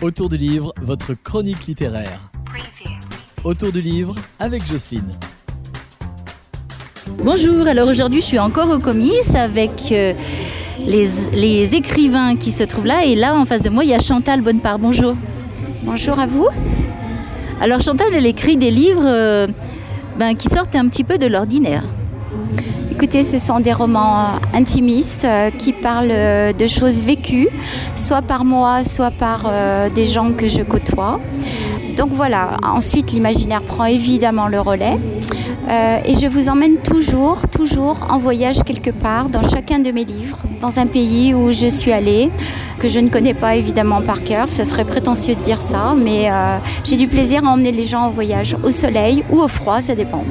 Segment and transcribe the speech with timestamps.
[0.00, 2.30] Autour du livre, votre chronique littéraire.
[3.42, 5.10] Autour du livre avec Jocelyne.
[7.24, 10.14] Bonjour, alors aujourd'hui je suis encore au comice avec euh,
[10.86, 13.94] les, les écrivains qui se trouvent là et là en face de moi il y
[13.94, 14.78] a Chantal Bonnepart.
[14.78, 15.16] Bonjour.
[15.82, 16.46] Bonjour à vous.
[17.60, 19.48] Alors Chantal elle écrit des livres euh,
[20.16, 21.82] ben, qui sortent un petit peu de l'ordinaire.
[22.90, 27.48] Écoutez, ce sont des romans intimistes euh, qui parlent euh, de choses vécues,
[27.96, 31.20] soit par moi, soit par euh, des gens que je côtoie.
[31.96, 34.98] Donc voilà, ensuite l'imaginaire prend évidemment le relais.
[35.68, 40.04] Euh, et je vous emmène toujours, toujours en voyage quelque part dans chacun de mes
[40.04, 42.30] livres, dans un pays où je suis allée,
[42.78, 44.50] que je ne connais pas évidemment par cœur.
[44.50, 48.02] Ça serait prétentieux de dire ça, mais euh, j'ai du plaisir à emmener les gens
[48.02, 50.24] en voyage au soleil ou au froid, ça dépend.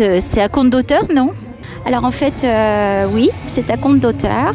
[0.00, 1.30] Euh, C'est à compte d'auteur, non?
[1.84, 4.54] Alors en fait, euh, oui, c'est à compte d'auteur.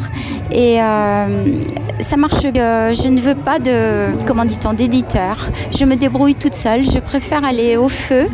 [0.50, 1.26] Et euh,
[2.00, 2.44] ça marche.
[2.44, 5.48] euh, je ne veux pas de, comment dit-on, d'éditeur.
[5.76, 6.86] Je me débrouille toute seule.
[6.86, 8.28] Je préfère aller au feu,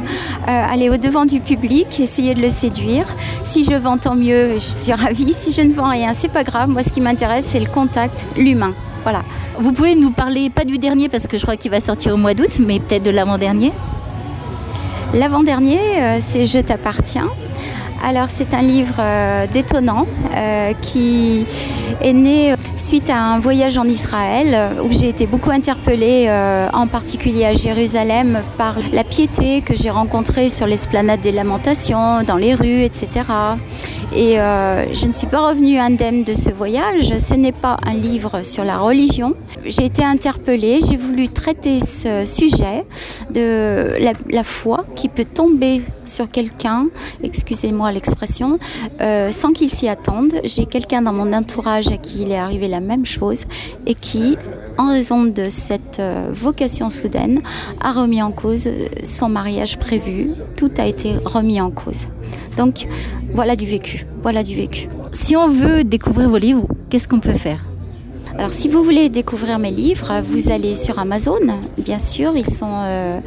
[0.46, 3.06] aller au devant du public, essayer de le séduire.
[3.42, 4.55] Si je vends, tant mieux.
[4.55, 5.34] Je suis ravie.
[5.34, 6.68] Si je ne vends rien, c'est pas grave.
[6.68, 8.74] Moi, ce qui m'intéresse, c'est le contact, l'humain.
[9.02, 9.22] Voilà.
[9.58, 12.16] Vous pouvez nous parler, pas du dernier parce que je crois qu'il va sortir au
[12.16, 13.72] mois d'août, mais peut-être de l'avant-dernier?
[15.14, 15.78] L'avant-dernier,
[16.20, 17.28] c'est Je t'appartiens.
[18.06, 21.47] Alors c'est un livre euh, détonnant euh, qui
[22.02, 26.28] est né euh, suite à un voyage en Israël où j'ai été beaucoup interpellée,
[26.72, 32.36] en particulier à Jérusalem, par la piété que j'ai rencontrée sur l'esplanade des lamentations, dans
[32.36, 33.22] les rues, etc.
[34.16, 37.16] Et euh, je ne suis pas revenue indemne de ce voyage.
[37.18, 39.34] Ce n'est pas un livre sur la religion.
[39.64, 42.84] J'ai été interpellée, j'ai voulu traiter ce sujet
[43.30, 43.96] de
[44.30, 46.86] la, foi qui peut tomber sur quelqu'un,
[47.24, 48.58] excusez-moi l'expression,
[49.00, 50.32] euh, sans qu'il s'y attende.
[50.44, 53.44] J'ai quelqu'un dans mon entourage à qui il est arrivé la même chose
[53.86, 54.36] et qui,
[54.78, 57.41] en raison de cette euh, vocation soudaine,
[57.80, 58.69] a remis en cause
[59.03, 60.30] son mariage prévu.
[60.56, 62.08] Tout a été remis en cause.
[62.56, 62.86] Donc
[63.34, 64.89] voilà du vécu, voilà du vécu.
[65.13, 67.64] Si on veut découvrir vos livres, qu'est-ce qu'on peut faire?
[68.36, 71.39] Alors si vous voulez découvrir mes livres, vous allez sur Amazon,
[71.78, 73.20] bien sûr, ils sont euh,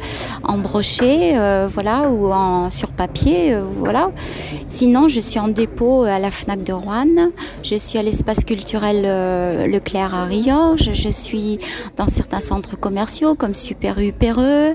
[0.44, 4.10] en brochet, euh, voilà, ou en sur papier, euh, voilà.
[4.68, 7.30] Sinon, je suis en dépôt à la Fnac de Rouen,
[7.62, 11.58] je suis à l'espace culturel euh, Leclerc à Riorges, je suis
[11.96, 14.74] dans certains centres commerciaux comme Super U Perreux.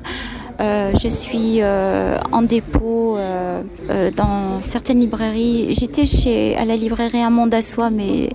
[0.62, 5.68] Euh, je suis euh, en dépôt euh, euh, dans certaines librairies.
[5.72, 8.30] J'étais chez à la librairie Un Monde à Soi, mais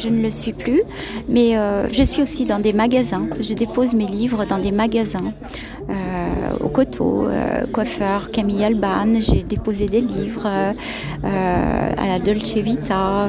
[0.00, 0.82] je ne le suis plus.
[1.28, 3.26] Mais euh, je suis aussi dans des magasins.
[3.40, 5.32] Je dépose mes livres dans des magasins.
[5.90, 5.94] Euh,
[6.60, 13.28] au Coteau, euh, coiffeur Camille Alban, j'ai déposé des livres euh, à la Dolce Vita.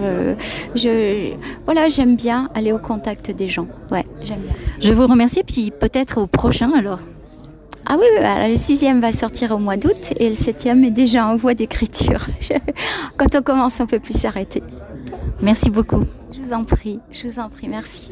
[0.75, 1.33] je,
[1.65, 3.67] voilà, j'aime bien aller au contact des gens.
[3.89, 4.53] Ouais, j'aime bien.
[4.79, 6.99] Je vous remercie, puis peut-être au prochain alors.
[7.87, 11.25] Ah oui, alors le sixième va sortir au mois d'août et le septième est déjà
[11.25, 12.27] en voie d'écriture.
[13.17, 14.61] Quand on commence, on peut plus s'arrêter.
[15.41, 16.05] Merci beaucoup.
[16.33, 18.09] Je vous en prie, je vous en prie, merci.